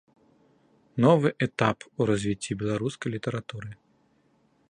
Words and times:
Новы 1.05 1.29
этап 1.47 1.79
у 1.99 2.09
развіцці 2.11 2.59
беларускай 2.61 3.09
літаратуры. 3.17 3.69